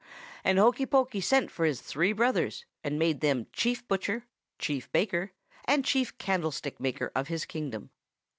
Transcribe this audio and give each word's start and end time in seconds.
"And 0.43 0.57
Hokey 0.57 0.87
Pokey 0.87 1.21
sent 1.21 1.51
for 1.51 1.63
his 1.63 1.79
three 1.79 2.11
brothers, 2.11 2.65
and 2.83 2.97
made 2.97 3.19
them 3.21 3.45
Chief 3.53 3.87
Butcher, 3.87 4.25
Chief 4.57 4.91
Baker, 4.91 5.31
and 5.65 5.85
Chief 5.85 6.17
Candlestick 6.17 6.79
maker 6.79 7.11
of 7.13 7.27
his 7.27 7.45
kingdom. 7.45 7.91